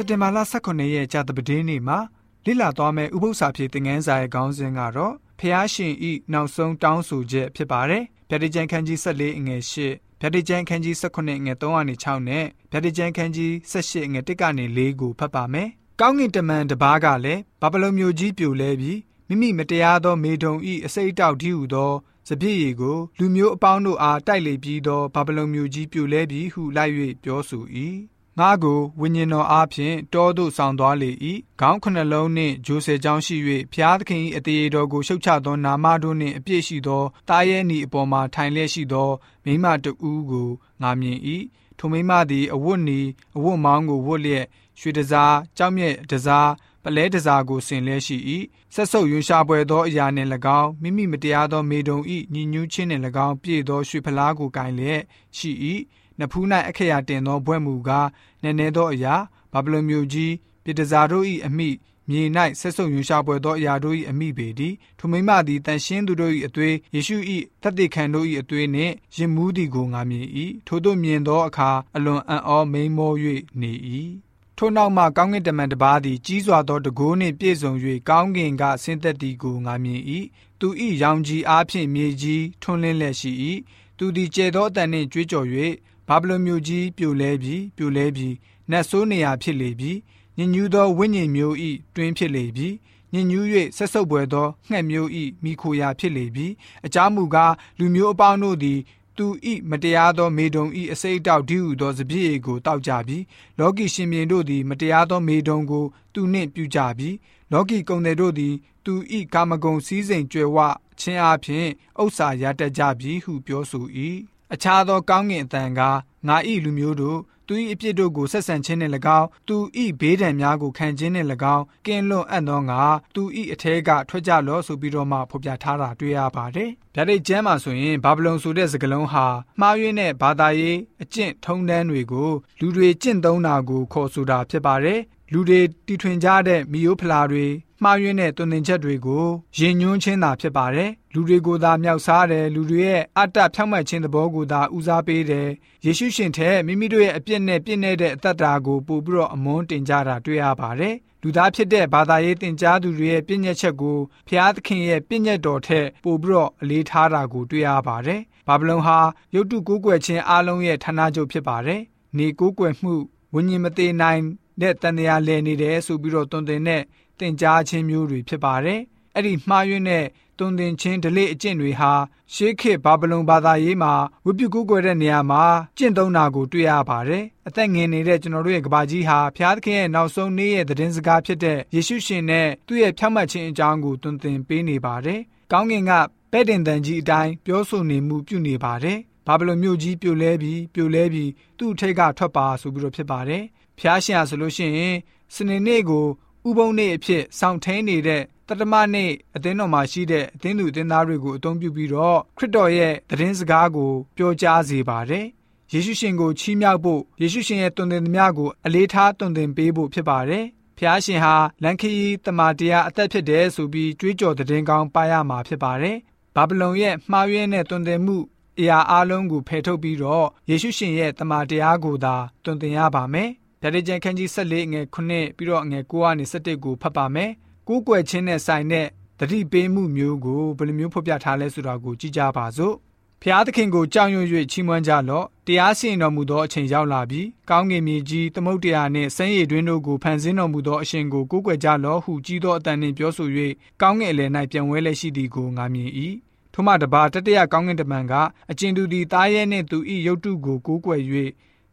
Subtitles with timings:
[0.00, 1.98] က်တင်ဘာလ18ရက်ကြာတပတေးနေ့မှာ
[2.46, 15.68] လိလာသွားမဲ့ဥပု္ပ္ပစာဖြစ်တဲ့ငန်းစာရဲ့ခေါင်းစဉ်ကတော့ဖျားရှင်ဤနောက်ဆုံးတောင်းဆိုချက်ဖြစ်ပါတယ်။ဗျာဒိတ်ကျန်ခန်းကြီး14အငယ်8ဗျာဒိတ်ကျန်ခန်းကြီး18အငယ်3ကနေ6နဲ့ဗျာဒိတ်ကျန်ခန်းကြီး18အငယ်1ကနေ4ကိုဖတ်ပါမယ်။
[16.00, 18.98] ကောင်းကင်တမန်တပားကလည်းဘာဗလုန်မြို့ကြီးပြိုလဲပြီး
[19.28, 21.92] မိမိမတရားသောမေထုံဤအစိတ်တောက်ဒီဟုသော
[22.28, 26.92] စပြည့်ရီကိုလူမျိုးအပေါင်းတို့အားတိုက်လေပြီးသောဘာဗလုန်မြို့ကြီးပြိုလဲပြီးဟုလိုက်၍
[27.24, 27.64] ပြောဆို၏
[28.40, 31.10] ငါကိုဝိညာဉ်တော်အားဖြင့်တောသို့ဆောင်သွားလေ၏
[31.60, 33.36] ခေါင်းခုနှလုံးနှင့်ဂျိုဆယ်ချောင်းရှိ၍
[33.72, 39.10] ဖျားသခင်၏အသေးတော်ကိုရှုတ်ချသောနာမတို့နှင့်အပြည့်ရှိသောတားရဲနီအပေါ်မှာထိုင်လျက်ရှိသော
[39.44, 40.48] မိမတဦးကို
[40.82, 41.18] ငါမြင်၏
[41.78, 43.00] ထိုမိမသည်အဝတ်နီ
[43.36, 44.46] အဝတ်မောင်းကိုဝတ်လျက်
[44.80, 46.50] ရွှေတစားကြောက်မြက်တစား
[46.84, 48.16] ပလဲတစားကိုဆင်လဲရှိ၏
[48.74, 50.30] ဆက်ဆုပ်ရွှေရှာပွဲသောအရာနှင့်၎
[50.60, 51.98] င်းမိမိမတရားသောမေတုံ၏
[52.32, 55.02] ညီညူးခြင်းနှင့်၎င်းပြည့်သောရွှေဖလားကိုကင်လျက်
[55.36, 55.50] ရှိ၏
[56.20, 58.08] နဖူး၌အခရာတင်သောဘွဲ့မူကား
[58.42, 59.14] နည်းနည်းသောအရာ
[59.52, 61.68] ဘာဗလုန်မြို့ကြီးပြည်တစားတို့၏အမိ
[62.08, 62.22] မြေ၌
[62.60, 67.16] ဆက်ဆုပ်ရွှေရှာပွဲသောအရာတို့၏အမိပေသည်ထိုမိမသည်တန်ရှင်းသူတို့၏အသွေးယေရှု၏
[67.62, 70.26] တသက်ခံတို့၏အသွေးနှင့်ရင်မူးသည်ကိုငါမြင်၏
[70.66, 73.12] ထို့သို့မြင်သောအခါအလွန်အံ့ဩမိန်မော၍
[73.60, 73.72] နေ၏
[74.56, 77.72] ထိုနောက်မှကောင်းကင်တမန်တစ်ပါးသည်ကြီးစွာသောတကိုးနှင့်ပြည့်စုံ၍
[78.08, 80.02] ကောင်းကင်ကဆင်းသက်သည်ကိုငါမြင်၏
[80.60, 80.68] သူ၏
[81.02, 83.32] ရောင်ကြီးအားဖြင့်မြေကြီးထွန်းလင်းလျက်ရှိ၏
[83.98, 85.46] သူသည်ကျဲသောအတန်နှင့်ကြွေးကြော်၍
[86.12, 88.34] ဘာဗလုန်မြို့ကြီးပြိုလဲပြီးပြိုလဲပြီး
[88.70, 89.98] နတ်ဆိုးနေရာဖြစ်လေပြီး
[90.36, 92.74] ညဉ့်ညူးသောဝိညာဉ်မျိုးဤတွင်ဖြစ်လေပြီး
[93.12, 96.52] ညဉ့်ညူး၍ဆက်ဆုပ်ပွဲသောငှက်မျိုးဤမိခိုရာဖြစ်လေပြီး
[96.86, 98.78] အကြောင်းမူကားလူမျိုးအပေါင်းတို့သည်
[99.16, 103.24] သူဤမတရားသောမေတုံဤအစိတ်တောက်ဒီဟုသောစပြည့်ကိုတောက်ကြပြီး
[103.58, 107.16] လောကီရှင်ပြန်တို့သည်မတရားသောမေတုံကိုသူနှင့်ပြုကြပြီး
[107.52, 110.58] လောကီကုံတွေတို့သည်သူဤကာမဂုဏ်စည်းစိမ်ကြွယ်ဝ
[111.00, 111.66] ခြင်းအပြင်
[112.00, 113.86] ဥစ္စာရတတ်ကြပြီဟုပြောဆို၏
[114.54, 115.80] အခြားသောကောင်းကင်အတန်က
[116.28, 119.56] ငါဤလူမျိုးတို့သူ၏အပြစ်တို့ကိုဆက်ဆံခြင်းနှင့်၎င်းသူ၏
[120.00, 122.82] ဘေးဒဏ်များကိုခံခြင်းနှင့်၎င်းကင်းလွတ်အပ်သောငါ
[123.14, 123.22] သူ၏
[123.52, 129.26] အထဲကထွက်ကြလော့ဆိုပြီးတော့မှဖော်ပြထားတာတွေ့ရပါတယ်။ဗျာဒိတ်ကျမ်းမှာဆိုရင်ဘာဗလုန်ဆိုတဲ့စကားလုံးဟာ
[129.60, 135.00] မှားယွင်းတဲ့ဘာသာရေးအကျင့်ထုံးတမ်းတွေကိုလူတွေကျင့်သုံးတာကိုခေါ်ဆိုတာဖြစ်ပါတယ်။
[135.32, 137.46] လူတွေတီထွင်ကြတဲ့မီယိုဖလာတွေ
[137.82, 139.26] မှားယွင်းတဲ့တွင်တင်ချက်တွေကို
[139.58, 145.48] ယဉ်ညွှန်းခြင်းသာဖြစ်ပါတယ်လူတွေကိုသာမြောက်စားတယ်လူတွေရဲ့အတ္တဖြောင့်မတ်ခြင်းသဘောကိုသာဦးစားပေးတယ်
[145.84, 153.98] ယေရှုရှင်ထဲမိမိတို့ရဲ့အပြစ်နဲ့ပြည့်နေတဲ့အတ္တကိုပို့ပြီးတော့အမွန်းတင်ကြတာတွေ့ရပါတယ်လူသားဖြစ်တဲ့ဘာသာရေးသင်ကြားသူတွေရဲ့ပြည့်ညက်ချက်ကို
[154.28, 158.98] ဖျားသခင်ရဲ့ပြည့်ညက်တော်ထက်ပို့ပြီးတော့အလေးထားတာကိုတွေ့ရပါတယ်ဘာဗလုန်ဟာ
[159.34, 161.80] ရုတ်တုကိုးကွယ်ခြင်းအလုံးရဲ့ဌာနချုပ်ဖြစ်ပါတယ်
[162.18, 162.94] နေကိုးကွယ်မှု
[163.34, 164.20] ဝိညာဉ်မသေးနိုင်
[164.60, 166.82] တဲ့တန်တရားလည်နေတယ်ဆိုပြီးတော့တွင်တင်တဲ့
[167.20, 168.80] သင်ကြားခြင်းမျိုးတွေဖြစ်ပါတယ်။
[169.14, 170.06] အဲ့ဒီမှားယွင်းတဲ့
[170.38, 171.92] တွင်တင်ခြင်းဒလိအကျင့်တွေဟာ
[172.34, 173.92] ရှေးခေတ်ဘာဗလုန်ဘာသာရေးမှာ
[174.24, 175.42] ဝိပုကူးကွယ်တဲ့နေရာမှာ
[175.78, 185.20] ကျင့်သုံးတာကိုတွေ့ရပါတယ်။အသက်ငယ်နေတဲ့ကျွန်တော်တို့ရဲ့ကဘာကြီးဟာဖျားသခင်ရဲ့နောက်ဆုံးနေ့ရဲ့သတင်းစကားဖြစ်တဲ့ယေရှုရှင်နဲ့သူ့ရဲ့ဖြောင့်မတ်ခြင်းအကြောင်းကိုတွင်တင်ပေးနေပါတယ်။
[185.52, 185.92] ကောင်းကင်က
[186.32, 193.42] ပဲ့တင်တန်ကြီးအတိုင်းပြောဆိုနေမှုပြုနေပါတယ်။ဘာဗလုန်မြို့ကြီးပြိုလဲပြီးပြိုလဲပြီးသူ့ထိတ်ကထွက်ပါဆိုပြီးတော့ဖြစ်ပါတယ်။
[193.78, 194.96] ဖျားရှင်ဟာဆိုလို့ရှိရင်
[195.34, 196.06] စနေနေ့ကို
[196.48, 205.26] ဥပုံနေ့အဖြစ်ဆောင်ထင်းနေတဲ့တတမနေ့အသင်းတော်မှာရှိတဲ့အသင်းသူအသင်းသားတွေကိုအသုံးပြုပြီးတော့ခရစ်တော်ရဲ့သတင်းစကားကိုပြောကြားစေပါတယ်။
[205.72, 210.44] ယေရှုရှင်ကိုချီးမြှောက်ဖို့ယေရှုရှင်ရဲ့တုန်တင်သမျှကိုအလေးထားတုန်တင်ပေးဖို့ဖြစ်ပါတယ်။
[210.78, 211.92] ဖျားရှင်ဟာလန်ခီ
[212.24, 215.96] တမာတရားအသက်ဖြစ်တယ်ဆိုပြီးကြွေးကြော်တဲ့ကောင်းပါရမှာဖြစ်ပါတယ်။
[216.34, 218.16] ဘာဗလုန်ရဲ့မှားယွင်းတဲ့တုန်တင်မှု
[218.58, 222.14] အရာအလုံးကိုဖယ်ထုတ်ပြီးတော့ယေရှုရှင်ရဲ့တမန်တရားကိုသာ
[222.44, 223.30] တွင်တင်ရပါမယ်။
[223.62, 227.30] ဓာတ်ကြံခန်းကြီး14ငွေ9ပြီးတော့ငွေ9ကနေ17ကိုဖတ်ပါမယ်။
[227.68, 228.86] ကိုးကွယ်ခြင်းနဲ့ဆိုင်တဲ့
[229.18, 232.74] တတိပေးမှုမျိုးကိုဘယ်လိုမျိုးဖော်ပြထားလဲဆိုတာကိုကြည့်ကြပါစို့။
[233.22, 243.28] ဖျားသခင်ကိုကြောက်ရွံ့၍ချီးမွမ်းကြလော့။တရားစီရင်တော်မူသောအချိန်ရောက်လာပြီ။ကောင်းကင်မြေကြီးသမုတ်တရားနှင့်ဆင်းရဲတွင်တို့ကိုဖန်ဆင်းတော်မူသောအရှင်ကိုကိုးကွယ်ကြလော့ဟုကြီးသောအတန်နှင့်ပြောဆို၍
[243.80, 245.90] ကောင်းကင်အလယ်၌ပြန်ဝဲလက်ရှိသည်ကိုငါမြင်၏။
[246.54, 248.14] ထို့မှတပါတတရကောင်းကင်တမန်က
[248.50, 251.02] အကျဉ်သူသည်တားရဲနှင့်သူ၏ရုပ်တုကိုကိုးကွယ်၍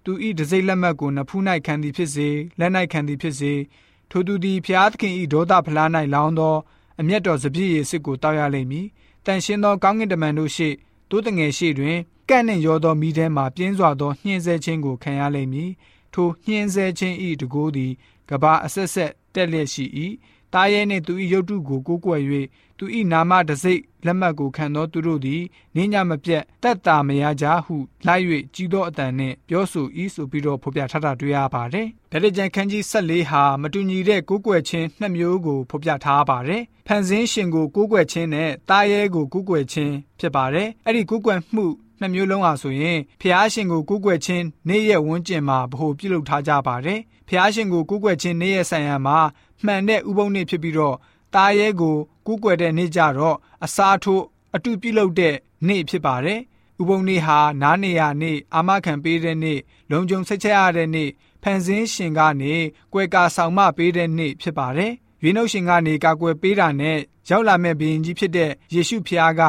[0.10, 3.54] သူ၏တစိမ့်လက်မှတ်ကိုနဖူး၌ခံသည်ဖြစ်စေလက်၌ခံသည်ဖြစ်စေ
[4.10, 6.56] ထိုသူသည်ဖျားသခင်၏ဒေါသဖလား၌လောင်းသော
[7.00, 8.88] အမျက်တော်စပြည့်ရည်စစ်ကိုတောက်ရလိမ့်မည်
[9.26, 10.74] တန်ရှင်းသောကောင်းကင်တမန်တို့ရှေ့
[11.10, 11.98] တိုးတငယ်ရှေ့တွင်
[12.30, 15.72] ကန့်နှင့်ရောသောမိထဲမှပြင်းစွာသောနှင်းဆဲခြင်းကိုခံရလိမ့်မည်
[16.14, 17.92] ထိုနှင်းဆဲခြင်း၏တကိုးသည်
[18.30, 19.86] ကဘာအဆက်ဆက်တက်လျက်ရှိ၏
[20.54, 22.22] တားရဲနှင့်သူ၏ရုပ်တုကိုကိုးကွယ်၍
[22.78, 25.42] သူ၏နာမတစိ့လက်မှတ်ကိုခံသောသူတို့သည်
[25.76, 27.76] နင်းညမပြတ်တက်တာမရကြဟု
[28.08, 28.24] လိုက်၍
[28.56, 41.66] ကြီးသောအတန်နှင့်ပြောဆို၏ဆိုပြီးတော့ဖော်ပြထားတာတွေ့ရပါတယ်။ဗေဒကြံခန်းကြီး14ဟာမတူညီတဲ့ကိုးကွယ်ခြင်းနှစ်မျိုးကိုဖော်ပြထားပါတယ်။ဖန်ဆင်းရှင်ကိုကိုးကွယ်ခြင်းနဲ့တားရဲကိုကိုးကွယ်ခြင်းဖြစ်ပါတယ်။အဲ့ဒီကိုးကွယ်မှု
[42.00, 49.18] နှစ်မျိုးလုံးဟာဆိုရင်ဖျားရှင်ကိုကိုးကွယ်ခြင်းနေ့ရက်ဝန်းကျင်မှာဗဟိုပြုလုပ်ထားကြပါတယ်။ဖဖျားရှင်ကိုကိုးကွယ်ခြင်းနေ့ရက်ဆိုင်ရာမှာ
[49.66, 50.96] မှန်တဲ့ဥပုံနေ့ဖြစ်ပြီးတော့
[51.36, 51.96] တာရဲကို
[52.26, 54.24] ကိုးကွယ်တဲ့နေ့ကြတော့အစားထိုး
[54.56, 55.36] အတူပြုလုပ်တဲ့
[55.68, 56.40] နေ့ဖြစ်ပါတယ်။
[56.82, 59.60] ဥပုံနေ့ဟာနားနေရနေ့အာမခံပေးတဲ့နေ့
[59.92, 61.10] လုံခြုံစိတ်ချရတဲ့နေ့
[61.44, 62.54] ဖန်ဆင်းရှင်ကနေ
[62.94, 66.98] ကွယ်ကာဆောင်မပေးတဲ့နေ့ဖြစ်ပါတယ်။ရွေးနှုတ်ရှင်ကနေကာကွယ်ပေးတာနဲ့
[67.30, 69.42] ရောက်လာမဲ့ဘုရင်ကြီးဖြစ်တဲ့ယေရှုဖျားက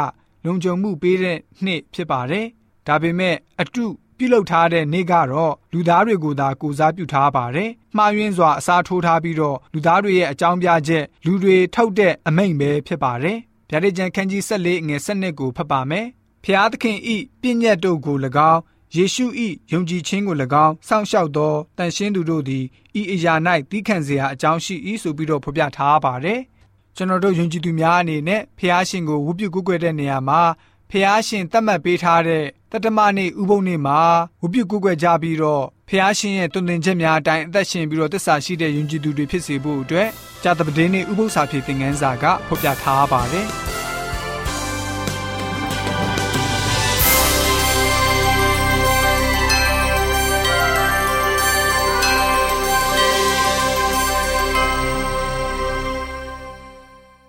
[0.45, 2.47] လုံခြုံမှုပေးတဲ့နှစ်ဖြစ်ပါတယ်။
[2.87, 3.87] ဒါပေမဲ့အတု
[4.19, 13.39] ပြုလုပ်ထားတဲ့နေ့ကတော့လူသားတွေကိုသာကိုစားပြုထားပါတယ်။မှားယွင်းစွာအစားထိုးထားပြီးတော့လူသားတွေရဲ့အကြောင်းပြချက်လူတွေထုတ်တဲ့အမိန့်ပဲဖြစ်ပါတယ်။
[13.71, 16.07] ဗျာဒိတ်ကျန်ခန်းကြီး၁၄ငွေ၁၂ကိုဖတ်ပါမယ်။
[16.45, 18.17] ဖျားသခင်ဤပြည့်ညတ်တို့ကို၎
[18.53, 18.61] င်း
[18.97, 19.27] ယေရှု၏
[19.73, 22.65] ယုံကြည်ခြင်းကို၎င်းစောင့်ရှောက်သောတန်ရှင်းသူတို့သည်
[23.01, 23.35] ဤအရာ၌
[23.71, 26.41] သီးခံစရာအကြောင်းရှိ၏ဆိုပြီးတော့ဖော်ပြထားပါတယ်။
[26.97, 30.41] ကျွန်တော်တို့ယုံကြည်သူများအနေနဲ့ဖះရှင်ကိုဝုပြုကုကွယ်တဲ့နေရာမှာ
[30.91, 34.01] ဖះရှင်သတ်မှတ်ပေးထားတဲ့တတမနေ့ဥပုံနေ့မှာ
[34.41, 40.09] ဝုပြုကုကွယ်ကြပြီးတော့ဖះရှင်ရဲ့တုန်တင်ချက်များအတိုင်းအသက်ရှင်ပြီးတော့တစ္ဆာရှိတဲ့ယုံကြည်သူတွေဖြစ်စေဖို့အတွက်
[40.43, 43.49] ဂျာတပဒင်းနေ့ဥပုသ္စာဖြစ်တဲ့ငန်းစာကဖော်ပြထားပါတယ်။